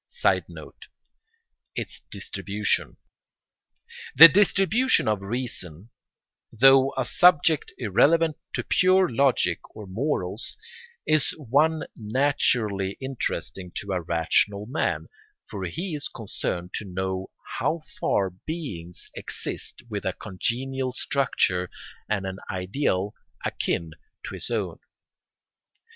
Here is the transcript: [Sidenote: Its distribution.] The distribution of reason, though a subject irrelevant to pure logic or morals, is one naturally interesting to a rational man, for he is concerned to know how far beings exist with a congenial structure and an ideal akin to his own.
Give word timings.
[Sidenote: 0.07 0.87
Its 1.75 2.01
distribution.] 2.09 2.97
The 4.15 4.29
distribution 4.29 5.07
of 5.07 5.21
reason, 5.21 5.91
though 6.51 6.91
a 6.97 7.05
subject 7.05 7.71
irrelevant 7.77 8.35
to 8.55 8.63
pure 8.63 9.07
logic 9.07 9.59
or 9.75 9.85
morals, 9.85 10.57
is 11.05 11.35
one 11.37 11.83
naturally 11.95 12.97
interesting 12.99 13.71
to 13.75 13.91
a 13.91 14.01
rational 14.01 14.65
man, 14.65 15.05
for 15.47 15.65
he 15.65 15.93
is 15.93 16.07
concerned 16.07 16.73
to 16.79 16.83
know 16.85 17.29
how 17.59 17.81
far 17.99 18.31
beings 18.31 19.11
exist 19.13 19.83
with 19.87 20.03
a 20.03 20.13
congenial 20.13 20.93
structure 20.93 21.69
and 22.09 22.25
an 22.25 22.39
ideal 22.49 23.13
akin 23.45 23.91
to 24.25 24.33
his 24.33 24.49
own. 24.49 24.79